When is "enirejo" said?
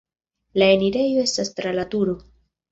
0.77-1.27